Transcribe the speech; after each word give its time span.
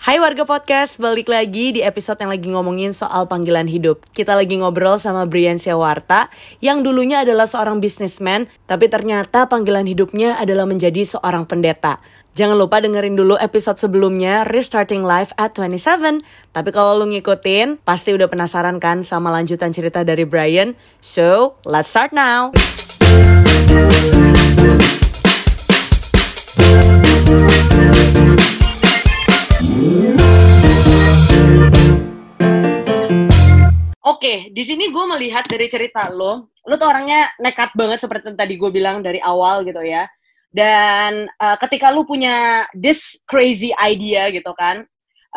Hai 0.00 0.16
warga 0.16 0.48
podcast, 0.48 0.96
balik 0.96 1.28
lagi 1.28 1.76
di 1.76 1.84
episode 1.84 2.16
yang 2.24 2.32
lagi 2.32 2.48
ngomongin 2.48 2.96
soal 2.96 3.28
panggilan 3.28 3.68
hidup. 3.68 4.00
Kita 4.16 4.32
lagi 4.32 4.56
ngobrol 4.56 4.96
sama 4.96 5.28
Brian 5.28 5.60
Siawarta 5.60 6.32
yang 6.64 6.80
dulunya 6.80 7.20
adalah 7.20 7.44
seorang 7.44 7.84
bisnismen, 7.84 8.48
tapi 8.64 8.88
ternyata 8.88 9.44
panggilan 9.44 9.84
hidupnya 9.84 10.40
adalah 10.40 10.64
menjadi 10.64 11.04
seorang 11.04 11.44
pendeta. 11.44 12.00
Jangan 12.32 12.56
lupa 12.56 12.80
dengerin 12.80 13.12
dulu 13.12 13.36
episode 13.36 13.76
sebelumnya 13.76 14.48
Restarting 14.48 15.04
Life 15.04 15.36
at 15.36 15.52
27. 15.52 16.24
Tapi 16.48 16.70
kalau 16.72 16.96
lu 16.96 17.12
ngikutin, 17.12 17.84
pasti 17.84 18.16
udah 18.16 18.32
penasaran 18.32 18.80
kan 18.80 19.04
sama 19.04 19.28
lanjutan 19.28 19.68
cerita 19.68 20.00
dari 20.00 20.24
Brian? 20.24 20.80
So, 21.04 21.60
let's 21.68 21.92
start 21.92 22.16
now! 22.16 22.56
Oke, 34.10 34.50
di 34.50 34.66
sini 34.66 34.90
gue 34.90 35.04
melihat 35.06 35.46
dari 35.46 35.70
cerita 35.70 36.10
lo, 36.10 36.50
lo 36.66 36.74
tuh 36.74 36.90
orangnya 36.90 37.30
nekat 37.38 37.70
banget 37.78 38.02
seperti 38.02 38.34
yang 38.34 38.38
tadi 38.42 38.58
gue 38.58 38.70
bilang 38.74 39.06
dari 39.06 39.22
awal 39.22 39.62
gitu 39.62 39.78
ya. 39.86 40.10
Dan 40.50 41.30
uh, 41.38 41.54
ketika 41.62 41.94
lo 41.94 42.02
punya 42.02 42.66
this 42.74 43.14
crazy 43.30 43.70
idea 43.78 44.34
gitu 44.34 44.50
kan, 44.58 44.82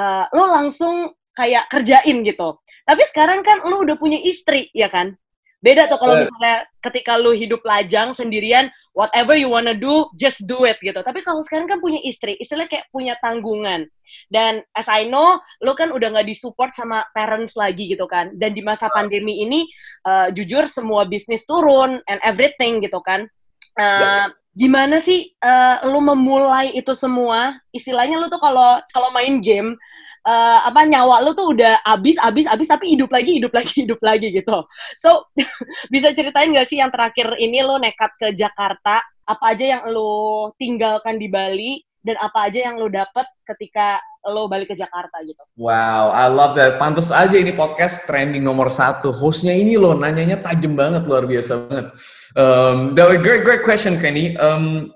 uh, 0.02 0.26
lo 0.34 0.50
langsung 0.50 1.14
kayak 1.38 1.70
kerjain 1.70 2.26
gitu. 2.26 2.58
Tapi 2.82 3.04
sekarang 3.14 3.46
kan 3.46 3.62
lo 3.62 3.86
udah 3.86 3.94
punya 3.94 4.18
istri, 4.18 4.74
ya 4.74 4.90
kan? 4.90 5.14
Beda 5.64 5.88
tuh 5.88 5.96
kalau 5.96 6.20
misalnya 6.20 6.68
ketika 6.84 7.16
lu 7.16 7.32
hidup 7.32 7.64
lajang 7.64 8.12
sendirian, 8.12 8.68
whatever 8.92 9.32
you 9.32 9.48
wanna 9.48 9.72
do, 9.72 10.12
just 10.20 10.44
do 10.44 10.68
it 10.68 10.76
gitu. 10.84 11.00
Tapi 11.00 11.24
kalau 11.24 11.40
sekarang 11.48 11.72
kan 11.72 11.80
punya 11.80 12.04
istri, 12.04 12.36
istilahnya 12.36 12.68
kayak 12.68 12.92
punya 12.92 13.16
tanggungan. 13.24 13.88
Dan 14.28 14.60
as 14.76 14.92
I 14.92 15.08
know, 15.08 15.40
lu 15.64 15.72
kan 15.80 15.96
udah 15.96 16.20
nggak 16.20 16.28
disupport 16.28 16.76
sama 16.76 17.08
parents 17.16 17.56
lagi 17.56 17.88
gitu 17.88 18.04
kan. 18.12 18.36
Dan 18.36 18.52
di 18.52 18.60
masa 18.60 18.92
pandemi 18.92 19.40
ini, 19.40 19.64
uh, 20.04 20.28
jujur 20.36 20.68
semua 20.68 21.08
bisnis 21.08 21.48
turun 21.48 22.04
and 22.12 22.20
everything 22.28 22.84
gitu 22.84 23.00
kan. 23.00 23.32
Uh, 23.80 24.28
Gimana 24.54 25.02
sih 25.02 25.34
uh, 25.42 25.82
lu 25.90 25.98
memulai 25.98 26.70
itu 26.78 26.94
semua? 26.94 27.58
Istilahnya 27.74 28.22
lu 28.22 28.30
tuh 28.30 28.38
kalau 28.38 28.78
kalau 28.94 29.10
main 29.10 29.42
game, 29.42 29.74
uh, 30.24 30.60
apa 30.68 30.88
nyawa 30.88 31.24
lu 31.24 31.32
tuh 31.36 31.54
udah 31.54 31.84
abis 31.84 32.16
abis 32.20 32.48
abis 32.48 32.68
tapi 32.68 32.96
hidup 32.96 33.12
lagi 33.12 33.38
hidup 33.38 33.52
lagi 33.54 33.74
hidup 33.86 34.00
lagi 34.00 34.28
gitu 34.32 34.64
so 34.98 35.28
bisa 35.94 36.12
ceritain 36.16 36.52
gak 36.52 36.68
sih 36.68 36.80
yang 36.80 36.92
terakhir 36.92 37.36
ini 37.40 37.62
lo 37.62 37.78
nekat 37.78 38.12
ke 38.18 38.28
Jakarta 38.34 39.04
apa 39.24 39.44
aja 39.56 39.80
yang 39.80 39.84
lo 39.92 40.52
tinggalkan 40.60 41.16
di 41.16 41.28
Bali 41.32 41.80
dan 42.04 42.20
apa 42.20 42.52
aja 42.52 42.68
yang 42.68 42.76
lo 42.76 42.92
dapet 42.92 43.24
ketika 43.48 43.96
lo 44.28 44.48
balik 44.48 44.72
ke 44.72 44.76
Jakarta 44.76 45.20
gitu. 45.24 45.40
Wow, 45.60 46.12
I 46.12 46.32
love 46.32 46.56
that. 46.56 46.80
Pantes 46.80 47.12
aja 47.12 47.36
ini 47.36 47.52
podcast 47.56 48.04
trending 48.08 48.44
nomor 48.44 48.72
satu. 48.72 49.12
Hostnya 49.12 49.56
ini 49.56 49.76
lo 49.76 49.96
nanyanya 49.96 50.40
tajam 50.40 50.76
banget, 50.76 51.04
luar 51.08 51.28
biasa 51.28 51.52
banget. 51.68 51.88
Um, 52.36 52.96
that 52.96 53.20
great, 53.20 53.44
great 53.44 53.64
question, 53.64 54.00
Kenny. 54.00 54.36
Um, 54.40 54.92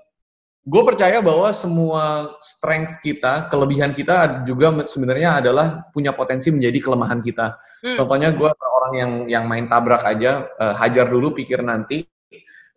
gue 0.68 0.82
percaya 0.84 1.24
bahwa 1.24 1.48
semua 1.56 2.36
strength 2.44 3.00
kita, 3.00 3.48
kelebihan 3.48 3.96
kita 3.96 4.44
juga 4.44 4.68
sebenarnya 4.84 5.40
adalah 5.40 5.88
punya 5.96 6.12
potensi 6.12 6.52
menjadi 6.52 6.76
kelemahan 6.84 7.24
kita. 7.24 7.56
Hmm. 7.80 7.96
Contohnya 7.96 8.28
gue 8.36 8.50
orang 8.52 8.92
yang 8.94 9.12
yang 9.24 9.44
main 9.48 9.64
tabrak 9.64 10.04
aja, 10.04 10.44
uh, 10.60 10.76
hajar 10.76 11.08
dulu, 11.08 11.32
pikir 11.32 11.64
nanti. 11.64 12.04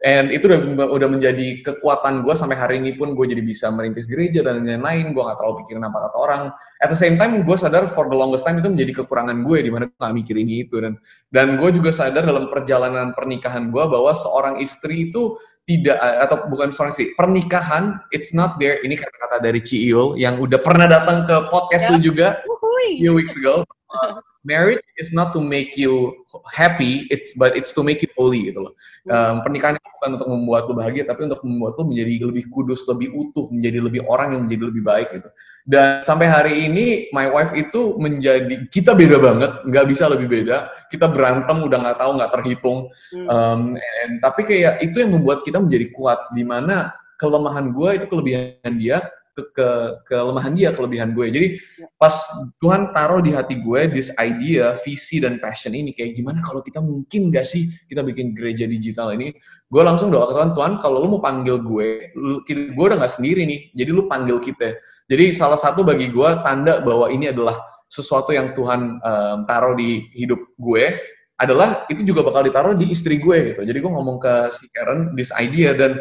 And 0.02 0.33
itu 0.33 0.50
udah, 0.50 0.89
udah 0.98 1.08
menjadi 1.14 1.61
kekuatan 1.61 2.25
gue 2.25 2.33
sampai 2.33 2.58
hari 2.58 2.81
ini 2.81 2.98
pun 2.98 3.14
gue 3.14 3.22
jadi 3.22 3.44
bisa 3.45 3.70
merintis 3.70 4.09
gereja 4.09 4.42
dan 4.42 4.66
lain-lain. 4.66 5.14
Gue 5.14 5.22
gak 5.22 5.38
terlalu 5.38 5.61
pikirin 5.61 5.86
apa 5.86 6.09
kata 6.09 6.17
orang. 6.17 6.44
At 6.81 6.89
the 6.89 6.98
same 6.98 7.22
time 7.22 7.45
gue 7.45 7.53
sadar 7.53 7.86
for 7.86 8.09
the 8.09 8.17
longest 8.17 8.42
time 8.42 8.58
itu 8.58 8.66
menjadi 8.66 9.05
kekurangan 9.05 9.45
gue 9.45 9.61
di 9.61 9.70
mana 9.70 9.94
gue 9.94 10.02
gak 10.02 10.16
mikirin 10.17 10.50
itu. 10.50 10.81
Dan 10.81 10.98
dan 11.30 11.53
gue 11.61 11.70
juga 11.70 11.94
sadar 11.94 12.26
dalam 12.26 12.50
perjalanan 12.50 13.14
pernikahan 13.14 13.70
gue 13.70 13.83
bahwa 13.86 14.10
seorang 14.17 14.58
istri 14.58 15.14
itu 15.14 15.37
tidak 15.71 15.95
atau 15.95 16.52
bukan 16.52 16.76
sorry 16.76 16.92
sih 16.92 17.15
pernikahan 17.15 17.95
it's 18.11 18.36
not 18.36 18.59
there. 18.59 18.83
Ini 18.83 18.99
kata-kata 18.99 19.39
dari 19.39 19.64
Ciil 19.64 20.20
yang 20.20 20.36
udah 20.43 20.59
pernah 20.59 20.92
datang 20.92 21.23
ke 21.23 21.48
podcast 21.48 21.87
yeah. 21.87 21.93
lu 21.95 21.99
juga 22.04 22.27
few 22.99 23.14
weeks 23.15 23.37
ago 23.39 23.64
marriage 24.42 24.82
is 24.98 25.14
not 25.14 25.34
to 25.34 25.40
make 25.42 25.78
you 25.78 26.26
happy, 26.50 27.06
it's 27.14 27.34
but 27.38 27.54
it's 27.54 27.74
to 27.74 27.82
make 27.86 28.02
you 28.02 28.10
holy 28.18 28.50
gitu 28.50 28.70
loh. 28.70 28.74
Um, 29.10 29.46
pernikahan 29.46 29.78
itu 29.78 29.88
bukan 30.00 30.10
untuk 30.18 30.30
membuat 30.30 30.64
lu 30.70 30.74
bahagia, 30.78 31.04
tapi 31.06 31.30
untuk 31.30 31.42
membuat 31.46 31.78
lu 31.78 31.94
menjadi 31.94 32.30
lebih 32.30 32.46
kudus, 32.50 32.86
lebih 32.90 33.14
utuh, 33.14 33.50
menjadi 33.54 33.80
lebih 33.82 34.02
orang 34.10 34.34
yang 34.38 34.42
menjadi 34.50 34.64
lebih 34.74 34.84
baik 34.84 35.08
gitu. 35.14 35.30
Dan 35.62 36.02
sampai 36.02 36.26
hari 36.26 36.54
ini, 36.66 36.86
my 37.14 37.30
wife 37.30 37.54
itu 37.54 37.94
menjadi 38.02 38.66
kita 38.74 38.98
beda 38.98 39.18
banget, 39.22 39.52
nggak 39.70 39.86
bisa 39.86 40.10
lebih 40.10 40.26
beda. 40.26 40.73
Kita 40.90 41.06
berantem 41.06 41.62
udah 41.62 41.78
nggak 41.78 41.98
tahu, 42.02 42.12
nggak 42.18 42.32
terhitung. 42.42 42.80
Um, 43.30 43.78
and, 43.78 44.18
tapi 44.26 44.42
kayak 44.42 44.82
itu 44.82 45.06
yang 45.06 45.14
membuat 45.14 45.46
kita 45.46 45.62
menjadi 45.62 45.94
kuat, 45.94 46.34
di 46.34 46.42
mana 46.42 46.98
kelemahan 47.22 47.70
gue 47.70 47.90
itu 48.02 48.06
kelebihan 48.10 48.73
dia, 48.82 49.06
ke, 49.31 49.43
ke 49.55 49.67
kelemahan 50.08 50.52
dia, 50.52 50.69
kelebihan 50.75 51.15
gue. 51.15 51.27
Jadi 51.31 51.47
ya. 51.58 51.87
pas 51.95 52.14
Tuhan 52.59 52.92
taruh 52.92 53.23
di 53.23 53.31
hati 53.31 53.59
gue 53.59 53.87
this 53.92 54.11
idea, 54.19 54.75
visi 54.83 55.23
dan 55.23 55.39
passion 55.39 55.71
ini 55.71 55.95
kayak 55.95 56.15
gimana 56.19 56.43
kalau 56.43 56.59
kita 56.59 56.83
mungkin 56.83 57.31
gak 57.31 57.47
sih 57.47 57.71
kita 57.87 58.03
bikin 58.03 58.36
gereja 58.36 58.67
digital 58.67 59.15
ini? 59.15 59.31
Gue 59.71 59.81
langsung 59.81 60.11
doa 60.11 60.27
ke 60.27 60.33
Tuhan, 60.36 60.52
Tuhan 60.52 60.73
kalau 60.83 60.97
lu 61.03 61.17
mau 61.17 61.21
panggil 61.23 61.64
gue, 61.64 62.11
lu, 62.19 62.43
gue 62.47 62.86
udah 62.86 62.99
gak 62.99 63.15
sendiri 63.19 63.47
nih, 63.47 63.71
jadi 63.71 63.89
lu 63.95 64.11
panggil 64.11 64.37
kita. 64.43 64.75
Jadi 65.08 65.36
salah 65.36 65.59
satu 65.59 65.83
bagi 65.83 66.11
gue 66.11 66.30
tanda 66.43 66.80
bahwa 66.83 67.11
ini 67.11 67.31
adalah 67.31 67.59
sesuatu 67.92 68.31
yang 68.31 68.55
Tuhan 68.55 69.03
um, 69.03 69.37
taruh 69.43 69.75
di 69.75 70.08
hidup 70.15 70.39
gue 70.55 70.95
adalah 71.36 71.89
itu 71.89 72.05
juga 72.05 72.21
bakal 72.21 72.45
ditaruh 72.45 72.77
di 72.77 72.93
istri 72.93 73.17
gue 73.19 73.52
gitu. 73.52 73.61
Jadi 73.65 73.77
gue 73.81 73.92
ngomong 73.92 74.21
ke 74.21 74.33
si 74.53 74.69
Karen 74.71 75.17
this 75.17 75.33
idea 75.36 75.73
dan 75.73 75.98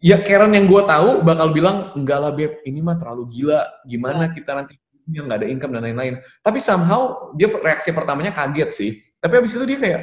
ya 0.00 0.20
Karen 0.20 0.52
yang 0.52 0.68
gue 0.68 0.82
tahu 0.84 1.24
bakal 1.24 1.52
bilang 1.52 1.92
enggak 1.96 2.18
lah 2.20 2.32
beb 2.32 2.60
ini 2.64 2.80
mah 2.84 2.96
terlalu 3.00 3.28
gila. 3.32 3.62
Gimana 3.88 4.32
kita 4.32 4.52
nanti 4.56 4.76
yang 5.10 5.30
nggak 5.30 5.40
ada 5.44 5.48
income 5.48 5.72
dan 5.76 5.82
lain-lain. 5.86 6.14
Tapi 6.42 6.58
somehow 6.58 7.32
dia 7.38 7.48
reaksi 7.50 7.94
pertamanya 7.94 8.34
kaget 8.34 8.70
sih. 8.74 8.90
Tapi 9.22 9.32
abis 9.38 9.56
itu 9.56 9.64
dia 9.64 9.78
kayak 9.78 10.02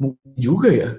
mungkin 0.00 0.30
juga 0.34 0.70
ya. 0.72 0.90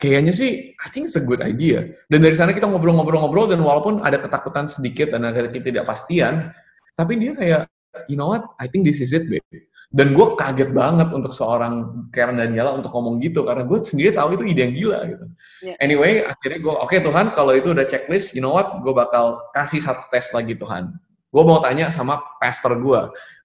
Kayaknya 0.00 0.32
sih 0.32 0.72
I 0.74 0.88
think 0.88 1.12
it's 1.12 1.18
a 1.20 1.24
good 1.24 1.44
idea. 1.44 1.84
Dan 2.08 2.24
dari 2.24 2.34
sana 2.34 2.56
kita 2.56 2.66
ngobrol-ngobrol-ngobrol 2.66 3.52
dan 3.52 3.60
walaupun 3.60 4.00
ada 4.00 4.16
ketakutan 4.16 4.66
sedikit 4.66 5.12
dan 5.12 5.28
ada 5.28 5.46
ketidakpastian 5.48 6.50
tapi 6.96 7.16
dia 7.16 7.32
kayak 7.32 7.62
you 8.06 8.16
know 8.18 8.30
what 8.30 8.44
I 8.58 8.70
think 8.70 8.86
this 8.86 9.02
is 9.02 9.10
it 9.14 9.26
babe 9.26 9.44
dan 9.90 10.14
gue 10.14 10.26
kaget 10.38 10.70
banget 10.70 11.10
untuk 11.10 11.34
seorang 11.34 12.06
Karen 12.14 12.38
Daniela 12.38 12.78
untuk 12.78 12.94
ngomong 12.94 13.18
gitu 13.18 13.42
karena 13.42 13.66
gue 13.66 13.78
sendiri 13.82 14.14
tahu 14.14 14.38
itu 14.38 14.46
ide 14.46 14.70
yang 14.70 14.74
gila 14.78 14.98
gitu. 15.10 15.24
Yeah. 15.66 15.76
Anyway, 15.82 16.22
akhirnya 16.22 16.62
gue 16.62 16.70
oke 16.70 16.86
okay, 16.86 17.02
Tuhan 17.02 17.34
kalau 17.34 17.52
itu 17.58 17.74
udah 17.74 17.82
checklist, 17.90 18.38
you 18.38 18.38
know 18.38 18.54
what, 18.54 18.70
gue 18.86 18.94
bakal 18.94 19.42
kasih 19.50 19.82
satu 19.82 20.06
tes 20.14 20.30
lagi 20.30 20.54
Tuhan. 20.54 20.94
Gue 21.34 21.42
mau 21.42 21.58
tanya 21.58 21.90
sama 21.90 22.22
pastor 22.38 22.78
gue, 22.78 23.00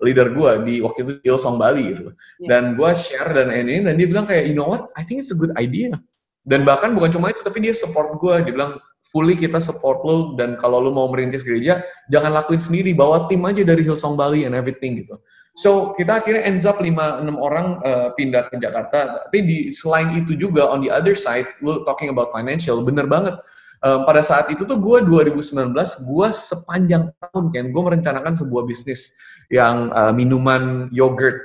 leader 0.06 0.30
gue 0.38 0.52
di 0.70 0.74
waktu 0.86 1.00
itu 1.02 1.12
di 1.18 1.26
Hillsong 1.34 1.58
Bali 1.58 1.98
gitu. 1.98 2.14
Yeah. 2.38 2.50
Dan 2.54 2.64
gue 2.78 2.90
share 2.94 3.34
dan 3.34 3.50
ini 3.50 3.82
dan 3.82 3.98
dia 3.98 4.06
bilang 4.06 4.30
kayak 4.30 4.46
you 4.46 4.54
know 4.54 4.70
what, 4.70 4.94
I 4.94 5.02
think 5.02 5.26
it's 5.26 5.34
a 5.34 5.38
good 5.38 5.54
idea. 5.58 5.98
Dan 6.46 6.62
bahkan 6.62 6.94
bukan 6.94 7.10
cuma 7.10 7.34
itu 7.34 7.42
tapi 7.42 7.58
dia 7.58 7.74
support 7.74 8.22
gue, 8.22 8.46
dia 8.46 8.54
bilang 8.54 8.78
fully 9.12 9.38
kita 9.38 9.62
support 9.62 10.02
lo 10.02 10.34
dan 10.34 10.58
kalau 10.58 10.82
lo 10.82 10.90
mau 10.90 11.08
merintis 11.08 11.46
gereja 11.46 11.86
jangan 12.10 12.34
lakuin 12.34 12.60
sendiri 12.60 12.92
bawa 12.98 13.30
tim 13.30 13.46
aja 13.46 13.62
dari 13.62 13.86
Hillsong 13.86 14.18
Bali 14.18 14.44
and 14.44 14.58
everything 14.58 14.98
gitu 15.00 15.16
So 15.56 15.96
kita 15.96 16.20
akhirnya 16.20 16.44
ends 16.44 16.68
up 16.68 16.84
5-6 16.84 17.32
orang 17.40 17.80
uh, 17.80 18.12
pindah 18.12 18.52
ke 18.52 18.60
Jakarta. 18.60 19.24
Tapi 19.24 19.40
di 19.40 19.58
selain 19.72 20.12
itu 20.12 20.36
juga 20.36 20.68
on 20.68 20.84
the 20.84 20.92
other 20.92 21.16
side, 21.16 21.48
lu 21.64 21.88
talking 21.88 22.12
about 22.12 22.36
financial, 22.36 22.84
bener 22.84 23.08
banget. 23.08 23.40
Um, 23.80 24.04
pada 24.04 24.20
saat 24.20 24.52
itu 24.52 24.68
tuh 24.68 24.76
gue 24.84 25.08
2019, 25.08 25.72
gue 25.80 26.28
sepanjang 26.36 27.08
tahun 27.24 27.44
kan, 27.56 27.66
gue 27.72 27.82
merencanakan 27.88 28.34
sebuah 28.36 28.68
bisnis 28.68 29.16
yang 29.48 29.96
uh, 29.96 30.12
minuman 30.12 30.92
yogurt, 30.92 31.40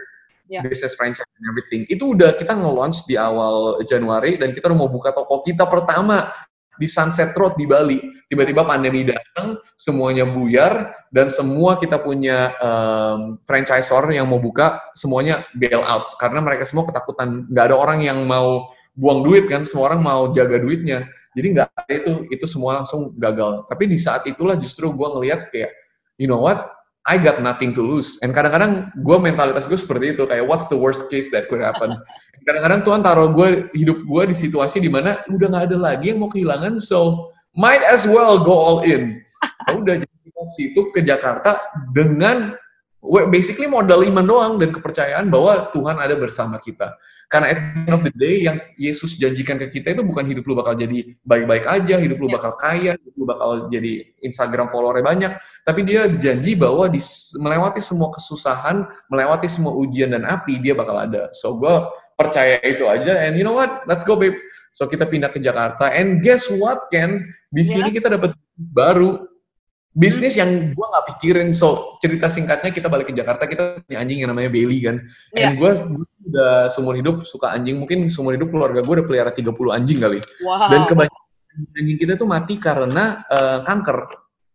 yeah. 0.50 0.66
business 0.66 0.98
franchise 0.98 1.30
and 1.38 1.46
everything. 1.46 1.86
Itu 1.86 2.18
udah 2.18 2.34
kita 2.34 2.58
nge-launch 2.58 3.06
di 3.06 3.14
awal 3.14 3.78
Januari 3.86 4.34
dan 4.34 4.50
kita 4.50 4.66
udah 4.66 4.78
mau 4.78 4.90
buka 4.90 5.14
toko 5.14 5.38
kita 5.46 5.70
pertama 5.70 6.34
di 6.78 6.86
Sunset 6.86 7.34
Road 7.34 7.58
di 7.58 7.66
Bali. 7.66 7.98
Tiba-tiba 8.30 8.62
pandemi 8.62 9.02
datang, 9.02 9.58
semuanya 9.74 10.22
buyar, 10.28 10.94
dan 11.10 11.26
semua 11.26 11.74
kita 11.80 11.98
punya 11.98 12.54
um, 12.62 13.40
franchisor 13.42 14.06
yang 14.14 14.30
mau 14.30 14.38
buka, 14.38 14.78
semuanya 14.94 15.42
bail 15.58 15.82
out. 15.82 16.14
Karena 16.22 16.38
mereka 16.38 16.62
semua 16.62 16.86
ketakutan, 16.86 17.50
nggak 17.50 17.64
ada 17.72 17.76
orang 17.76 18.00
yang 18.06 18.22
mau 18.22 18.70
buang 18.94 19.26
duit 19.26 19.50
kan, 19.50 19.66
semua 19.66 19.90
orang 19.90 20.00
mau 20.04 20.30
jaga 20.30 20.60
duitnya. 20.62 21.10
Jadi 21.34 21.46
nggak 21.58 21.68
ada 21.74 21.92
itu, 21.94 22.12
itu 22.30 22.44
semua 22.46 22.82
langsung 22.82 23.14
gagal. 23.18 23.66
Tapi 23.66 23.84
di 23.90 23.98
saat 23.98 24.26
itulah 24.26 24.54
justru 24.58 24.90
gue 24.90 25.08
ngelihat 25.10 25.50
kayak, 25.50 25.72
you 26.18 26.26
know 26.26 26.42
what, 26.42 26.70
I 27.08 27.16
got 27.16 27.40
nothing 27.40 27.72
to 27.74 27.82
lose. 27.82 28.20
And 28.20 28.36
kadang-kadang 28.36 28.92
gue 29.00 29.16
mentalitas 29.16 29.64
gue 29.64 29.78
seperti 29.78 30.14
itu, 30.14 30.28
kayak 30.28 30.44
what's 30.44 30.68
the 30.68 30.76
worst 30.76 31.08
case 31.08 31.32
that 31.32 31.48
could 31.48 31.64
happen. 31.64 31.96
Kadang-kadang 32.42 32.80
Tuhan 32.82 33.00
taruh 33.04 33.28
gue, 33.32 33.48
hidup 33.76 33.98
gue 34.04 34.22
di 34.30 34.36
situasi 34.36 34.80
di 34.80 34.90
mana 34.90 35.20
udah 35.28 35.46
gak 35.50 35.64
ada 35.70 35.76
lagi 35.76 36.12
yang 36.12 36.22
mau 36.22 36.30
kehilangan, 36.32 36.80
so 36.80 37.30
might 37.54 37.82
as 37.86 38.08
well 38.08 38.40
go 38.40 38.54
all 38.54 38.80
in. 38.86 39.20
Ya 39.68 39.72
udah, 39.76 39.94
jadi 40.00 40.20
situ 40.56 40.88
ke 40.92 41.04
Jakarta 41.04 41.60
dengan 41.92 42.56
basically 43.32 43.64
modal 43.64 44.04
iman 44.04 44.24
doang 44.24 44.52
dan 44.60 44.72
kepercayaan 44.72 45.32
bahwa 45.32 45.72
Tuhan 45.72 45.96
ada 45.96 46.14
bersama 46.16 46.60
kita. 46.60 46.96
Karena 47.30 47.54
at 47.54 47.58
the 47.62 47.70
end 47.86 47.94
of 47.94 48.02
the 48.02 48.10
day, 48.10 48.42
yang 48.42 48.58
Yesus 48.74 49.14
janjikan 49.14 49.54
ke 49.54 49.70
kita 49.70 49.94
itu 49.94 50.02
bukan 50.02 50.26
hidup 50.26 50.42
lu 50.50 50.58
bakal 50.58 50.74
jadi 50.74 51.14
baik-baik 51.22 51.62
aja, 51.62 52.02
hidup 52.02 52.18
lu 52.18 52.26
ya. 52.26 52.42
bakal 52.42 52.52
kaya, 52.58 52.92
hidup 52.98 53.14
lu 53.14 53.24
bakal 53.24 53.70
jadi 53.70 54.02
Instagram 54.18 54.66
followernya 54.66 55.06
banyak, 55.06 55.32
tapi 55.62 55.86
dia 55.86 56.10
janji 56.10 56.58
bahwa 56.58 56.90
di, 56.90 56.98
melewati 57.38 57.78
semua 57.78 58.10
kesusahan, 58.10 58.82
melewati 59.06 59.46
semua 59.46 59.70
ujian 59.78 60.10
dan 60.10 60.26
api, 60.26 60.58
dia 60.58 60.74
bakal 60.74 60.98
ada. 60.98 61.30
So 61.30 61.54
gue 61.54 61.74
percaya 62.20 62.60
itu 62.60 62.84
aja, 62.84 63.24
and 63.24 63.40
you 63.40 63.44
know 63.46 63.56
what, 63.56 63.88
let's 63.88 64.04
go 64.04 64.20
babe. 64.20 64.36
So 64.76 64.84
kita 64.84 65.08
pindah 65.08 65.32
ke 65.32 65.40
Jakarta, 65.40 65.88
and 65.88 66.20
guess 66.20 66.44
what 66.52 66.92
Ken, 66.92 67.24
di 67.48 67.64
sini 67.64 67.88
yeah. 67.88 67.96
kita 67.96 68.08
dapat 68.12 68.36
baru 68.54 69.30
bisnis 69.90 70.38
yang 70.38 70.70
gue 70.70 70.86
nggak 70.86 71.06
pikirin 71.14 71.50
so 71.50 71.98
cerita 71.98 72.30
singkatnya 72.30 72.70
kita 72.70 72.86
balik 72.86 73.10
ke 73.10 73.14
Jakarta 73.14 73.50
kita 73.50 73.82
punya 73.82 73.98
anjing 73.98 74.22
yang 74.22 74.30
namanya 74.30 74.46
Bailey 74.46 74.78
kan 74.86 75.02
yeah. 75.34 75.50
and 75.50 75.58
gue 75.58 75.70
udah 76.30 76.70
seumur 76.70 76.94
hidup 76.94 77.26
suka 77.26 77.50
anjing 77.50 77.74
mungkin 77.74 78.06
seumur 78.06 78.38
hidup 78.38 78.54
keluarga 78.54 78.86
gue 78.86 78.94
udah 79.02 79.06
pelihara 79.06 79.34
30 79.34 79.50
anjing 79.50 79.98
kali 79.98 80.22
wow. 80.46 80.70
dan 80.70 80.86
kebanyakan 80.86 81.26
anjing 81.74 81.98
kita 81.98 82.14
tuh 82.14 82.28
mati 82.30 82.54
karena 82.62 83.26
uh, 83.26 83.66
kanker 83.66 83.98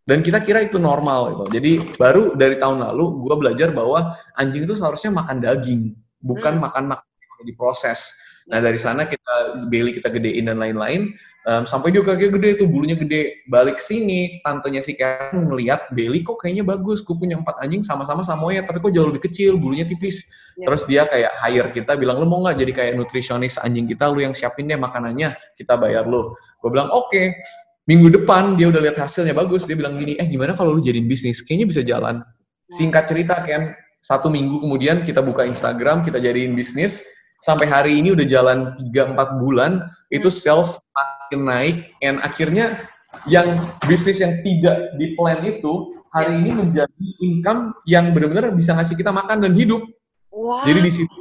dan 0.08 0.24
kita 0.24 0.40
kira 0.40 0.64
itu 0.64 0.80
normal 0.80 1.36
gitu 1.36 1.60
jadi 1.60 1.72
baru 2.00 2.40
dari 2.40 2.56
tahun 2.56 2.88
lalu 2.88 3.06
gue 3.28 3.36
belajar 3.36 3.70
bahwa 3.76 4.16
anjing 4.40 4.64
itu 4.64 4.72
seharusnya 4.72 5.12
makan 5.12 5.44
daging 5.44 6.00
bukan 6.24 6.56
hmm. 6.56 6.64
makan 6.64 6.84
makan 6.96 7.08
diproses 7.46 8.12
nah 8.50 8.58
dari 8.58 8.78
sana 8.82 9.06
kita 9.06 9.66
Bailey 9.70 9.94
kita 9.94 10.10
gedein 10.10 10.50
dan 10.50 10.58
lain-lain 10.58 11.14
Um, 11.46 11.62
sampai 11.62 11.94
dia 11.94 12.02
kayak 12.02 12.42
gede 12.42 12.50
tuh 12.58 12.66
bulunya 12.66 12.98
gede. 12.98 13.46
Balik 13.46 13.78
sini, 13.78 14.42
tantenya 14.42 14.82
si 14.82 14.98
Karen 14.98 15.46
ngeliat 15.46 15.94
Bailey 15.94 16.26
kok 16.26 16.42
kayaknya 16.42 16.66
bagus. 16.66 17.06
Gue 17.06 17.14
punya 17.22 17.38
empat 17.38 17.62
anjing 17.62 17.86
sama-sama 17.86 18.26
samoyed, 18.26 18.66
tapi 18.66 18.82
kok 18.82 18.90
jauh 18.90 19.14
lebih 19.14 19.30
kecil, 19.30 19.54
bulunya 19.54 19.86
tipis. 19.86 20.26
Yeah. 20.58 20.74
Terus 20.74 20.82
dia 20.90 21.02
kayak 21.06 21.38
hire 21.46 21.70
kita, 21.70 21.94
bilang 22.02 22.18
lu 22.18 22.26
mau 22.26 22.42
nggak 22.42 22.58
jadi 22.66 22.72
kayak 22.74 22.94
nutrisionis 22.98 23.62
anjing 23.62 23.86
kita, 23.86 24.10
lu 24.10 24.26
yang 24.26 24.34
siapin 24.34 24.66
deh 24.66 24.74
makanannya, 24.74 25.38
kita 25.54 25.78
bayar 25.78 26.10
lu. 26.10 26.34
Gue 26.58 26.70
bilang 26.74 26.90
oke. 26.90 27.14
Okay. 27.14 27.38
Minggu 27.86 28.10
depan 28.10 28.58
dia 28.58 28.74
udah 28.74 28.82
lihat 28.82 28.98
hasilnya 28.98 29.38
bagus, 29.38 29.70
dia 29.70 29.78
bilang 29.78 29.94
gini, 30.02 30.18
eh 30.18 30.26
gimana 30.26 30.58
kalau 30.58 30.74
lu 30.74 30.82
jadi 30.82 30.98
bisnis? 30.98 31.46
Kayaknya 31.46 31.66
bisa 31.70 31.82
jalan. 31.86 32.26
Singkat 32.74 33.06
cerita 33.06 33.38
kan, 33.46 33.78
satu 34.02 34.34
minggu 34.34 34.66
kemudian 34.66 35.06
kita 35.06 35.22
buka 35.22 35.46
Instagram, 35.46 36.02
kita 36.02 36.18
jadiin 36.18 36.58
bisnis, 36.58 37.06
sampai 37.42 37.66
hari 37.68 37.92
ini 38.00 38.14
udah 38.16 38.26
jalan 38.28 38.58
3-4 38.92 39.42
bulan, 39.42 39.72
itu 40.12 40.30
hmm. 40.30 40.38
sales 40.38 40.80
makin 40.94 41.42
naik, 41.46 41.76
and 42.00 42.18
akhirnya 42.24 42.88
yang 43.26 43.72
bisnis 43.88 44.20
yang 44.20 44.40
tidak 44.44 44.96
di 45.00 45.16
plan 45.16 45.42
itu, 45.44 45.96
hari 46.12 46.40
ini 46.40 46.52
menjadi 46.56 47.08
income 47.20 47.76
yang 47.84 48.16
benar-benar 48.16 48.52
bisa 48.56 48.72
ngasih 48.76 48.96
kita 48.96 49.12
makan 49.12 49.44
dan 49.44 49.54
hidup. 49.56 49.84
Wow. 50.32 50.64
Jadi 50.68 50.80
di 50.84 50.92
situ 50.92 51.20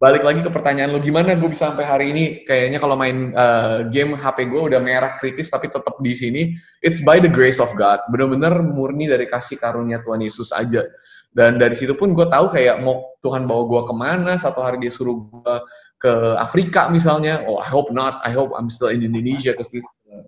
balik 0.00 0.24
lagi 0.24 0.40
ke 0.40 0.48
pertanyaan 0.48 0.96
lo 0.96 0.98
gimana 0.98 1.36
gue 1.36 1.50
bisa 1.52 1.68
sampai 1.68 1.84
hari 1.84 2.06
ini? 2.16 2.24
Kayaknya 2.48 2.80
kalau 2.80 2.96
main 2.96 3.36
uh, 3.36 3.84
game 3.92 4.16
HP 4.16 4.48
gue 4.48 4.72
udah 4.72 4.80
merah 4.80 5.20
kritis 5.20 5.52
tapi 5.52 5.68
tetap 5.68 6.00
di 6.00 6.16
sini. 6.16 6.42
It's 6.80 7.04
by 7.04 7.20
the 7.20 7.28
grace 7.28 7.60
of 7.60 7.68
God. 7.76 8.00
Bener-bener 8.08 8.64
murni 8.64 9.04
dari 9.04 9.28
kasih 9.28 9.60
karunia 9.60 10.00
Tuhan 10.00 10.24
Yesus 10.24 10.56
aja. 10.56 10.88
Dan 11.28 11.60
dari 11.60 11.76
situ 11.76 11.92
pun 11.92 12.16
gue 12.16 12.24
tahu 12.24 12.48
kayak 12.48 12.80
mau 12.80 13.12
Tuhan 13.20 13.44
bawa 13.44 13.62
gue 13.68 13.82
ke 13.84 13.94
mana 13.94 14.32
satu 14.40 14.64
hari 14.64 14.80
dia 14.80 14.88
suruh 14.88 15.20
gue 15.20 15.54
ke 16.00 16.12
Afrika 16.40 16.88
misalnya. 16.88 17.44
Oh 17.44 17.60
I 17.60 17.68
hope 17.68 17.92
not. 17.92 18.24
I 18.24 18.32
hope 18.32 18.56
I'm 18.56 18.72
still 18.72 18.88
in 18.88 19.04
Indonesia 19.04 19.52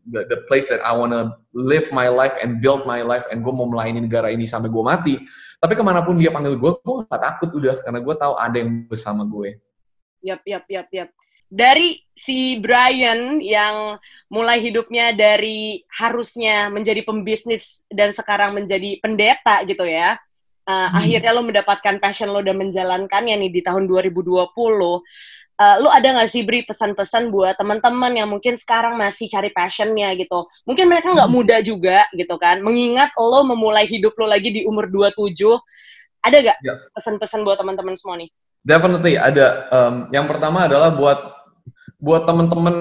the, 0.06 0.26
the 0.26 0.38
place 0.50 0.66
that 0.72 0.82
I 0.82 0.94
wanna 0.94 1.38
live 1.54 1.90
my 1.94 2.10
life 2.10 2.34
and 2.42 2.58
build 2.58 2.86
my 2.86 3.02
life 3.02 3.26
and 3.30 3.42
gue 3.42 3.52
mau 3.54 3.66
melayani 3.66 4.04
negara 4.06 4.30
ini 4.30 4.46
sampai 4.46 4.70
gue 4.70 4.84
mati 4.84 5.16
tapi 5.62 5.78
ke 5.78 5.82
mana 5.86 6.02
pun 6.02 6.18
dia 6.18 6.34
panggil 6.34 6.58
gue, 6.58 6.72
gue 6.74 6.96
gak 7.06 7.22
takut 7.22 7.54
udah 7.54 7.78
karena 7.86 8.02
gue 8.02 8.14
tahu 8.18 8.34
ada 8.34 8.56
yang 8.58 8.82
bersama 8.90 9.22
gue. 9.22 9.62
Yap, 10.26 10.42
yap, 10.42 10.66
yap, 10.66 10.90
yap. 10.90 11.08
Dari 11.46 12.02
si 12.10 12.58
Brian 12.58 13.38
yang 13.38 13.94
mulai 14.26 14.58
hidupnya 14.58 15.14
dari 15.14 15.86
harusnya 15.86 16.66
menjadi 16.66 17.06
pembisnis 17.06 17.78
dan 17.86 18.10
sekarang 18.10 18.58
menjadi 18.58 18.98
pendeta 18.98 19.62
gitu 19.62 19.86
ya. 19.86 20.18
Uh, 20.66 20.90
hmm. 20.90 20.98
Akhirnya 20.98 21.30
lo 21.30 21.46
mendapatkan 21.46 22.02
passion 22.02 22.34
lo 22.34 22.42
dan 22.42 22.58
menjalankannya 22.58 23.46
nih 23.46 23.50
di 23.54 23.60
tahun 23.62 23.86
2020. 23.86 24.50
Uh, 25.62 25.78
lu 25.78 25.86
ada 25.94 26.10
nggak 26.10 26.26
sih 26.26 26.42
beri 26.42 26.66
pesan-pesan 26.66 27.30
buat 27.30 27.54
teman-teman 27.54 28.10
yang 28.18 28.26
mungkin 28.26 28.58
sekarang 28.58 28.98
masih 28.98 29.30
cari 29.30 29.54
passionnya 29.54 30.10
gitu 30.18 30.50
mungkin 30.66 30.90
mereka 30.90 31.14
nggak 31.14 31.30
hmm. 31.30 31.38
muda 31.38 31.62
juga 31.62 32.02
gitu 32.18 32.34
kan 32.34 32.58
mengingat 32.66 33.14
lo 33.14 33.46
memulai 33.46 33.86
hidup 33.86 34.10
lo 34.18 34.26
lagi 34.26 34.50
di 34.50 34.66
umur 34.66 34.90
27 34.90 35.38
ada 36.18 36.36
nggak 36.42 36.58
yeah. 36.66 36.82
pesan-pesan 36.90 37.46
buat 37.46 37.62
teman-teman 37.62 37.94
semua 37.94 38.18
nih 38.18 38.26
definitely 38.66 39.14
ada 39.14 39.70
um, 39.70 40.10
yang 40.10 40.26
pertama 40.26 40.66
adalah 40.66 40.90
buat 40.90 41.42
buat 42.02 42.26
teman-teman 42.26 42.74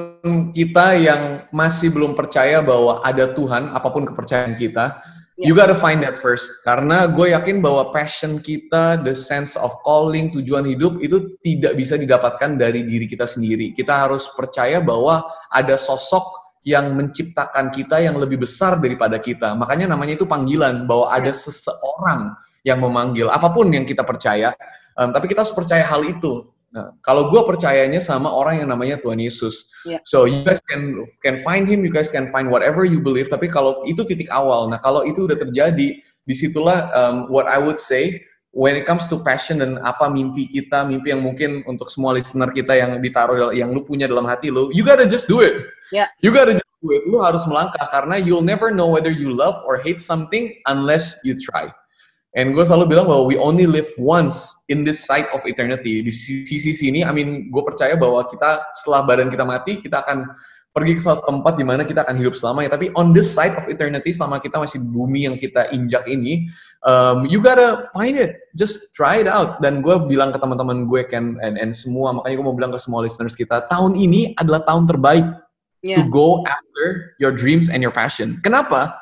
kita 0.49 0.97
yang 0.97 1.45
masih 1.53 1.93
belum 1.93 2.17
percaya 2.17 2.57
bahwa 2.65 3.05
ada 3.05 3.29
Tuhan 3.29 3.69
apa 3.69 3.93
pun 3.93 4.09
kepercayaan 4.09 4.57
kita. 4.57 4.97
You 5.41 5.57
gotta 5.57 5.73
find 5.73 6.05
that 6.05 6.21
first. 6.21 6.61
Karena 6.61 7.09
gue 7.09 7.33
yakin 7.33 7.65
bahwa 7.65 7.89
passion 7.89 8.37
kita, 8.37 9.01
the 9.01 9.17
sense 9.17 9.57
of 9.57 9.73
calling, 9.81 10.29
tujuan 10.29 10.69
hidup 10.69 11.01
itu 11.01 11.33
tidak 11.41 11.73
bisa 11.73 11.97
didapatkan 11.97 12.61
dari 12.61 12.85
diri 12.85 13.09
kita 13.09 13.25
sendiri. 13.25 13.73
Kita 13.73 14.05
harus 14.05 14.29
percaya 14.37 14.77
bahwa 14.77 15.25
ada 15.49 15.81
sosok 15.81 16.41
yang 16.61 16.93
menciptakan 16.93 17.73
kita 17.73 18.05
yang 18.05 18.21
lebih 18.21 18.45
besar 18.45 18.77
daripada 18.77 19.17
kita. 19.17 19.57
Makanya 19.57 19.89
namanya 19.89 20.13
itu 20.13 20.29
panggilan, 20.29 20.85
bahwa 20.85 21.09
ada 21.09 21.33
seseorang 21.33 22.37
yang 22.61 22.77
memanggil. 22.77 23.33
Apa 23.33 23.49
pun 23.49 23.73
yang 23.73 23.81
kita 23.81 24.05
percaya, 24.05 24.53
um, 24.93 25.09
tapi 25.09 25.25
kita 25.25 25.41
harus 25.41 25.55
percaya 25.57 25.81
hal 25.81 26.05
itu. 26.05 26.50
Nah, 26.71 26.95
kalau 27.03 27.27
gue 27.27 27.41
percayanya 27.43 27.99
sama 27.99 28.31
orang 28.31 28.63
yang 28.63 28.71
namanya 28.71 28.95
Tuhan 29.03 29.19
Yesus. 29.19 29.67
Yeah. 29.83 29.99
So 30.07 30.23
you 30.23 30.47
guys 30.47 30.63
can 30.63 31.03
can 31.19 31.43
find 31.43 31.67
him, 31.67 31.83
you 31.83 31.91
guys 31.91 32.07
can 32.07 32.31
find 32.31 32.47
whatever 32.47 32.87
you 32.87 33.03
believe. 33.03 33.27
Tapi 33.27 33.51
kalau 33.51 33.83
itu 33.83 34.07
titik 34.07 34.31
awal, 34.31 34.71
nah 34.71 34.79
kalau 34.79 35.03
itu 35.03 35.27
udah 35.27 35.35
terjadi, 35.35 35.99
di 35.99 36.35
situlah 36.35 36.87
um, 36.95 37.15
what 37.27 37.51
I 37.51 37.59
would 37.59 37.75
say 37.75 38.23
when 38.55 38.79
it 38.79 38.87
comes 38.87 39.07
to 39.11 39.19
passion 39.19 39.59
dan 39.59 39.83
apa 39.83 40.07
mimpi 40.07 40.47
kita, 40.47 40.87
mimpi 40.87 41.11
yang 41.11 41.23
mungkin 41.23 41.59
untuk 41.67 41.91
semua 41.91 42.15
listener 42.15 42.47
kita 42.51 42.75
yang 42.75 43.03
ditaruh 43.03 43.51
yang 43.51 43.71
lu 43.71 43.83
punya 43.83 44.07
dalam 44.07 44.23
hati 44.23 44.47
lu, 44.47 44.71
you 44.71 44.87
gotta 44.87 45.03
just 45.03 45.27
do 45.27 45.43
it. 45.43 45.67
Yeah. 45.91 46.07
You 46.23 46.31
gotta 46.31 46.55
just 46.55 46.71
do 46.79 46.95
it. 46.95 47.03
Lu 47.03 47.19
harus 47.19 47.43
melangkah 47.47 47.83
karena 47.91 48.15
you'll 48.15 48.47
never 48.47 48.71
know 48.71 48.87
whether 48.87 49.11
you 49.11 49.35
love 49.35 49.59
or 49.67 49.83
hate 49.83 49.99
something 49.99 50.55
unless 50.67 51.19
you 51.27 51.35
try. 51.35 51.67
And 52.31 52.55
gue 52.55 52.63
selalu 52.63 52.95
bilang 52.95 53.11
bahwa 53.11 53.27
we 53.27 53.35
only 53.35 53.67
live 53.67 53.91
once 53.99 54.55
in 54.71 54.87
this 54.87 55.03
side 55.03 55.27
of 55.35 55.43
eternity. 55.43 55.99
Di 55.99 56.13
sisi 56.13 56.71
sini, 56.71 57.03
I 57.03 57.11
mean, 57.11 57.51
gue 57.51 57.63
percaya 57.63 57.99
bahwa 57.99 58.23
kita 58.23 58.71
setelah 58.79 59.03
badan 59.03 59.27
kita 59.27 59.43
mati, 59.43 59.83
kita 59.83 59.99
akan 59.99 60.31
pergi 60.71 60.95
ke 60.95 61.01
suatu 61.03 61.27
tempat 61.27 61.59
di 61.59 61.67
mana 61.67 61.83
kita 61.83 62.07
akan 62.07 62.15
hidup 62.15 62.31
selamanya. 62.31 62.79
Tapi 62.79 62.95
on 62.95 63.11
this 63.11 63.27
side 63.27 63.59
of 63.59 63.67
eternity, 63.67 64.15
selama 64.15 64.39
kita 64.39 64.63
masih 64.63 64.79
bumi 64.79 65.27
yang 65.27 65.35
kita 65.35 65.67
injak 65.75 66.07
ini, 66.07 66.47
um, 66.87 67.27
you 67.27 67.43
gotta 67.43 67.91
find 67.91 68.15
it. 68.15 68.39
Just 68.55 68.95
try 68.95 69.19
it 69.19 69.27
out. 69.27 69.59
Dan 69.59 69.83
gue 69.83 69.99
bilang 70.07 70.31
ke 70.31 70.39
teman-teman 70.39 70.87
gue, 70.87 71.03
Ken, 71.11 71.35
and, 71.43 71.59
and 71.59 71.75
semua, 71.75 72.15
makanya 72.15 72.39
gue 72.39 72.47
mau 72.47 72.55
bilang 72.55 72.71
ke 72.71 72.79
semua 72.79 73.03
listeners 73.03 73.35
kita, 73.35 73.67
tahun 73.67 73.99
ini 73.99 74.39
adalah 74.39 74.63
tahun 74.63 74.87
terbaik 74.87 75.27
yeah. 75.83 75.99
to 75.99 76.07
go 76.07 76.47
after 76.47 77.11
your 77.19 77.35
dreams 77.35 77.67
and 77.67 77.83
your 77.83 77.91
passion. 77.91 78.39
Kenapa? 78.39 79.00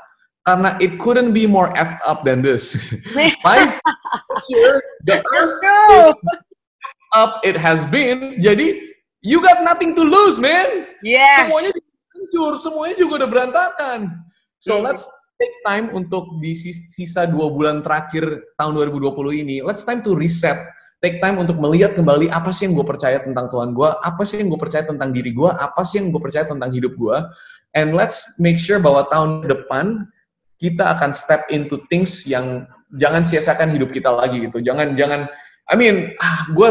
Karena 0.50 0.74
it 0.82 0.98
couldn't 0.98 1.30
be 1.30 1.46
more 1.46 1.70
effed 1.78 2.02
up 2.02 2.26
than 2.26 2.42
this. 2.42 2.74
Life 3.46 3.78
here, 4.50 4.82
the 5.06 5.22
earth 5.22 5.62
up 7.14 7.38
it 7.46 7.54
has 7.54 7.86
been. 7.94 8.42
Jadi 8.42 8.82
you 9.22 9.46
got 9.46 9.62
nothing 9.62 9.94
to 9.94 10.02
lose, 10.02 10.42
man. 10.42 10.90
Yeah. 11.06 11.46
Semuanya 11.46 11.70
hancur, 12.18 12.58
semuanya 12.58 12.96
juga 12.98 13.14
udah 13.22 13.30
berantakan. 13.30 14.00
So 14.58 14.82
yeah. 14.82 14.90
let's 14.90 15.06
take 15.38 15.54
time 15.62 15.94
untuk 15.94 16.42
di 16.42 16.58
sisa 16.58 17.30
dua 17.30 17.54
bulan 17.54 17.86
terakhir 17.86 18.26
tahun 18.58 18.74
2020 18.90 19.46
ini. 19.46 19.56
Let's 19.62 19.86
time 19.86 20.02
to 20.02 20.18
reset. 20.18 20.58
Take 21.00 21.22
time 21.24 21.40
untuk 21.40 21.62
melihat 21.62 21.96
kembali 21.96 22.28
apa 22.28 22.52
sih 22.52 22.68
yang 22.68 22.76
gue 22.76 22.84
percaya 22.84 23.24
tentang 23.24 23.48
Tuhan 23.48 23.72
gue, 23.72 23.88
apa 23.88 24.20
sih 24.28 24.42
yang 24.44 24.52
gue 24.52 24.60
percaya 24.60 24.84
tentang 24.84 25.16
diri 25.16 25.32
gue, 25.32 25.48
apa 25.48 25.80
sih 25.88 26.04
yang 26.04 26.12
gue 26.12 26.20
percaya 26.20 26.44
tentang 26.44 26.76
hidup 26.76 26.92
gue. 26.98 27.18
And 27.72 27.96
let's 27.96 28.36
make 28.36 28.60
sure 28.60 28.84
bahwa 28.84 29.08
tahun 29.08 29.48
depan 29.48 30.12
kita 30.60 30.92
akan 30.94 31.16
step 31.16 31.48
into 31.50 31.80
things 31.88 32.28
yang 32.28 32.68
jangan 32.92 33.24
sia-siakan 33.24 33.72
hidup 33.72 33.96
kita 33.96 34.12
lagi 34.12 34.44
gitu. 34.44 34.60
Jangan 34.60 34.94
jangan 35.00 35.32
I 35.70 35.76
mean, 35.80 36.14
ah 36.20 36.46
gue 36.52 36.70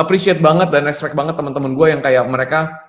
appreciate 0.00 0.40
banget 0.40 0.72
dan 0.72 0.88
respect 0.88 1.12
banget 1.12 1.36
teman-teman 1.36 1.76
gue 1.76 1.86
yang 1.92 2.00
kayak 2.00 2.24
mereka 2.24 2.88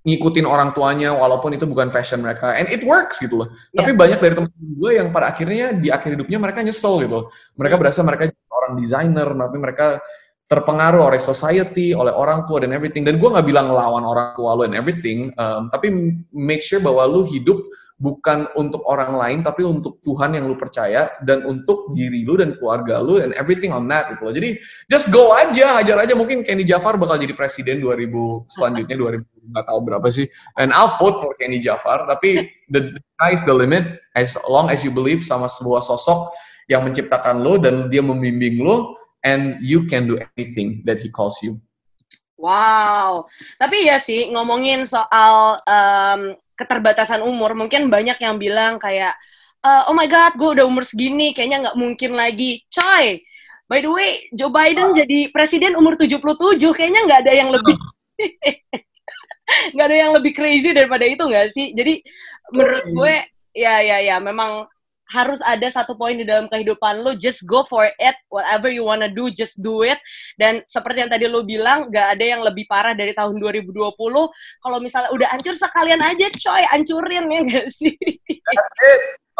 ngikutin 0.00 0.48
orang 0.48 0.72
tuanya 0.72 1.12
walaupun 1.12 1.52
itu 1.52 1.68
bukan 1.68 1.92
passion 1.92 2.24
mereka 2.24 2.56
and 2.56 2.72
it 2.72 2.80
works 2.86 3.20
gitu 3.20 3.44
loh. 3.44 3.48
Yeah. 3.74 3.84
Tapi 3.84 3.90
banyak 3.98 4.18
dari 4.22 4.34
teman-teman 4.38 4.72
gue 4.80 4.90
yang 4.96 5.08
pada 5.12 5.34
akhirnya 5.34 5.76
di 5.76 5.92
akhir 5.92 6.16
hidupnya 6.16 6.38
mereka 6.40 6.64
nyesel 6.64 7.04
gitu. 7.04 7.28
Mereka 7.58 7.74
berasa 7.76 8.00
mereka 8.00 8.32
orang 8.48 8.72
desainer 8.80 9.28
tapi 9.28 9.56
mereka 9.60 9.86
terpengaruh 10.50 11.14
oleh 11.14 11.20
society, 11.22 11.94
oleh 11.94 12.10
orang 12.10 12.42
tua 12.50 12.66
dan 12.66 12.74
everything. 12.74 13.06
Dan 13.06 13.22
gue 13.22 13.28
nggak 13.30 13.46
bilang 13.46 13.70
lawan 13.70 14.02
orang 14.02 14.34
tua 14.34 14.58
lo 14.58 14.66
and 14.66 14.74
everything, 14.74 15.30
um, 15.38 15.70
tapi 15.70 15.94
make 16.34 16.58
sure 16.58 16.82
bahwa 16.82 17.06
lu 17.06 17.22
hidup 17.22 17.62
bukan 18.00 18.48
untuk 18.56 18.80
orang 18.88 19.12
lain 19.12 19.38
tapi 19.44 19.60
untuk 19.60 20.00
Tuhan 20.00 20.32
yang 20.32 20.48
lu 20.48 20.56
percaya 20.56 21.12
dan 21.20 21.44
untuk 21.44 21.92
diri 21.92 22.24
lu 22.24 22.40
dan 22.40 22.56
keluarga 22.56 22.96
lu 22.96 23.20
and 23.20 23.36
everything 23.36 23.76
on 23.76 23.84
that 23.92 24.08
gitu 24.16 24.24
loh. 24.24 24.34
Jadi 24.34 24.56
just 24.88 25.12
go 25.12 25.36
aja, 25.36 25.84
hajar 25.84 26.00
aja 26.00 26.16
mungkin 26.16 26.40
Kenny 26.40 26.64
Jafar 26.64 26.96
bakal 26.96 27.20
jadi 27.20 27.36
presiden 27.36 27.76
2000 27.84 28.08
selanjutnya 28.48 28.96
2000 29.20 29.52
nggak 29.52 29.64
tahu 29.68 29.78
berapa 29.84 30.08
sih. 30.08 30.26
And 30.56 30.72
I'll 30.72 30.96
vote 30.96 31.20
for 31.20 31.36
Kenny 31.36 31.60
Jafar 31.60 32.08
tapi 32.08 32.48
the, 32.72 32.96
sky 33.20 33.36
is 33.36 33.44
the 33.44 33.52
limit 33.52 34.00
as 34.16 34.32
long 34.48 34.72
as 34.72 34.80
you 34.80 34.88
believe 34.88 35.20
sama 35.20 35.52
sebuah 35.52 35.84
sosok 35.84 36.32
yang 36.72 36.88
menciptakan 36.88 37.44
lo 37.44 37.60
dan 37.60 37.92
dia 37.92 38.00
membimbing 38.00 38.64
lo 38.64 38.96
and 39.20 39.60
you 39.60 39.84
can 39.84 40.08
do 40.08 40.16
anything 40.32 40.80
that 40.88 40.96
he 40.96 41.12
calls 41.12 41.36
you. 41.44 41.60
Wow, 42.40 43.28
tapi 43.60 43.84
ya 43.84 44.00
sih 44.00 44.32
ngomongin 44.32 44.88
soal 44.88 45.60
um, 45.68 46.32
keterbatasan 46.60 47.24
umur, 47.24 47.56
mungkin 47.56 47.88
banyak 47.88 48.20
yang 48.20 48.36
bilang 48.36 48.76
kayak, 48.76 49.16
uh, 49.64 49.88
oh 49.88 49.96
my 49.96 50.04
god, 50.04 50.36
gue 50.36 50.60
udah 50.60 50.68
umur 50.68 50.84
segini, 50.84 51.32
kayaknya 51.32 51.68
nggak 51.68 51.78
mungkin 51.80 52.12
lagi. 52.12 52.60
Coy, 52.68 53.24
by 53.64 53.80
the 53.80 53.88
way, 53.88 54.20
Joe 54.36 54.52
Biden 54.52 54.92
ah. 54.92 54.96
jadi 54.96 55.32
presiden 55.32 55.74
umur 55.80 55.96
77, 55.96 56.20
kayaknya 56.76 57.00
nggak 57.08 57.20
ada 57.24 57.32
yang 57.32 57.48
lebih... 57.48 57.76
nggak 59.74 59.86
ada 59.90 59.96
yang 59.96 60.12
lebih 60.14 60.32
crazy 60.36 60.70
daripada 60.70 61.08
itu 61.08 61.24
nggak 61.24 61.48
sih? 61.50 61.72
Jadi 61.72 62.04
menurut 62.54 62.86
gue, 62.86 63.14
ya 63.56 63.82
ya 63.82 63.98
ya, 64.04 64.16
memang 64.20 64.68
harus 65.10 65.42
ada 65.42 65.66
satu 65.66 65.98
poin 65.98 66.14
di 66.14 66.22
dalam 66.22 66.46
kehidupan 66.46 67.02
lo 67.02 67.18
just 67.18 67.42
go 67.42 67.66
for 67.66 67.90
it 67.90 68.16
whatever 68.30 68.70
you 68.70 68.86
wanna 68.86 69.10
do 69.10 69.26
just 69.28 69.58
do 69.58 69.82
it. 69.82 69.98
Dan 70.38 70.62
seperti 70.70 71.04
yang 71.04 71.10
tadi 71.10 71.26
lo 71.26 71.42
bilang 71.42 71.90
gak 71.90 72.16
ada 72.16 72.24
yang 72.24 72.40
lebih 72.46 72.64
parah 72.70 72.94
dari 72.94 73.10
tahun 73.12 73.36
2020 73.42 73.74
kalau 74.62 74.78
misalnya 74.78 75.10
udah 75.10 75.28
hancur 75.34 75.54
sekalian 75.54 76.00
aja 76.00 76.26
coy 76.30 76.62
hancurin 76.70 77.26
ya 77.26 77.40
gak 77.44 77.68
sih? 77.68 77.94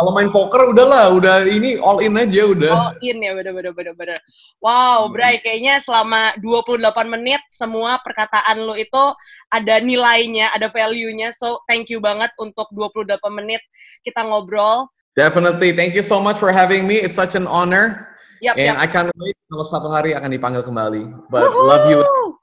Kalau 0.00 0.16
main 0.16 0.32
poker 0.32 0.72
udahlah 0.72 1.12
udah 1.12 1.44
ini 1.44 1.76
all 1.76 2.00
in 2.00 2.16
aja 2.16 2.48
udah. 2.48 2.72
All 2.72 2.96
in 3.04 3.20
ya 3.20 3.36
bener 3.36 3.52
bener 3.52 3.72
bener 3.76 3.92
bener. 3.92 4.18
Wow 4.56 5.06
hmm. 5.06 5.12
Bray 5.12 5.44
kayaknya 5.44 5.76
selama 5.84 6.32
28 6.40 6.88
menit 7.04 7.44
semua 7.52 8.00
perkataan 8.00 8.64
lo 8.64 8.72
itu 8.80 9.04
ada 9.52 9.76
nilainya 9.76 10.56
ada 10.56 10.72
value-nya. 10.72 11.36
So 11.36 11.60
thank 11.68 11.92
you 11.92 12.00
banget 12.00 12.32
untuk 12.40 12.72
28 12.72 13.20
menit 13.28 13.60
kita 14.00 14.24
ngobrol 14.24 14.88
Definitely. 15.18 15.74
Thank 15.74 15.98
you 15.98 16.06
so 16.06 16.22
much 16.22 16.38
for 16.38 16.54
having 16.54 16.86
me. 16.86 17.02
It's 17.02 17.18
such 17.18 17.34
an 17.34 17.50
honor. 17.50 18.10
Yep, 18.40 18.56
And 18.56 18.76
yep. 18.78 18.80
I 18.80 18.86
can't 18.88 19.12
wait 19.20 19.36
kalau 19.52 19.64
satu 19.68 19.92
hari 19.92 20.16
akan 20.16 20.32
dipanggil 20.32 20.64
kembali. 20.64 21.28
But 21.28 21.44
Woohoo! 21.44 21.68
love 21.68 21.84
you. 21.92 22.00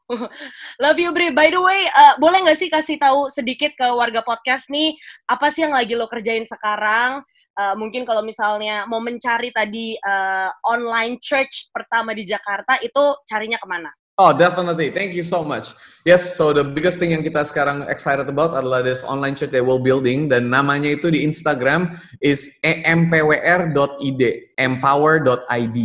love 0.83 0.97
you, 1.01 1.09
Bri. 1.09 1.33
By 1.33 1.49
the 1.49 1.57
way, 1.57 1.89
uh, 1.89 2.13
boleh 2.21 2.45
nggak 2.45 2.59
sih 2.59 2.69
kasih 2.69 3.01
tahu 3.01 3.33
sedikit 3.33 3.73
ke 3.73 3.87
warga 3.89 4.21
podcast 4.21 4.69
nih, 4.69 4.93
apa 5.25 5.49
sih 5.49 5.65
yang 5.65 5.73
lagi 5.73 5.97
lo 5.97 6.05
kerjain 6.05 6.45
sekarang? 6.45 7.25
Uh, 7.57 7.73
mungkin 7.73 8.05
kalau 8.05 8.21
misalnya 8.21 8.85
mau 8.85 9.01
mencari 9.01 9.49
tadi 9.49 9.97
uh, 9.97 10.53
online 10.69 11.17
church 11.17 11.73
pertama 11.73 12.13
di 12.13 12.29
Jakarta, 12.29 12.77
itu 12.85 13.17
carinya 13.25 13.57
ke 13.57 13.65
mana? 13.65 13.89
Oh, 14.17 14.33
definitely. 14.33 14.89
Thank 14.89 15.13
you 15.13 15.21
so 15.21 15.45
much. 15.45 15.77
Yes, 16.01 16.33
so 16.33 16.49
the 16.49 16.65
biggest 16.65 16.97
thing 16.97 17.13
yang 17.13 17.21
kita 17.21 17.45
sekarang 17.45 17.85
excited 17.85 18.25
about 18.25 18.57
adalah 18.57 18.81
this 18.81 19.05
online 19.05 19.37
church 19.37 19.53
that 19.53 19.61
we're 19.61 19.77
building 19.77 20.25
dan 20.25 20.49
namanya 20.49 20.89
itu 20.89 21.13
di 21.13 21.21
Instagram 21.21 22.01
is 22.17 22.49
empwr.id, 22.65 24.21
empower.id, 24.57 25.77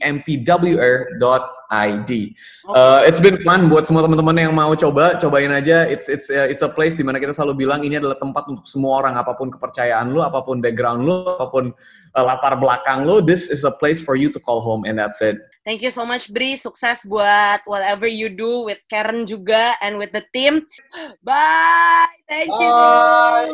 empwr.id. 0.00 1.12
Uh, 2.68 3.02
it's 3.04 3.20
been 3.20 3.36
fun 3.44 3.68
buat 3.68 3.84
semua 3.84 4.02
teman-teman 4.08 4.36
yang 4.40 4.56
mau 4.56 4.72
coba, 4.72 5.20
cobain 5.20 5.52
aja. 5.52 5.84
It's 5.84 6.08
it's 6.08 6.32
uh, 6.32 6.48
it's 6.48 6.64
a 6.64 6.70
place 6.72 6.96
di 6.96 7.04
mana 7.04 7.20
kita 7.20 7.36
selalu 7.36 7.68
bilang 7.68 7.84
ini 7.84 8.00
adalah 8.00 8.16
tempat 8.16 8.48
untuk 8.48 8.64
semua 8.64 9.04
orang 9.04 9.20
apa 9.20 9.36
pun 9.36 9.52
kepercayaan 9.52 10.10
lu, 10.10 10.24
apa 10.24 10.40
pun 10.40 10.64
background 10.64 11.04
lu, 11.04 11.28
apa 11.36 11.46
pun 11.52 11.76
uh, 12.16 12.24
latar 12.24 12.56
belakang 12.56 13.04
lu, 13.04 13.20
this 13.20 13.52
is 13.52 13.68
a 13.68 13.72
place 13.72 14.00
for 14.00 14.16
you 14.16 14.32
to 14.32 14.40
call 14.40 14.64
home 14.64 14.88
and 14.88 14.96
that's 14.96 15.20
it. 15.20 15.36
Thank 15.66 15.82
you 15.84 15.92
so 15.92 16.06
much 16.06 16.32
Bri, 16.32 16.56
sukses 16.56 17.04
buat 17.04 17.66
whatever 17.68 18.06
you 18.08 18.32
do 18.32 18.64
with 18.64 18.78
Karen 18.88 19.26
juga 19.28 19.76
and 19.84 20.00
with 20.00 20.14
the 20.16 20.24
team. 20.32 20.64
Bye. 21.26 22.08
Thank 22.30 22.54
you. 22.56 22.70
Bye. 22.72 23.52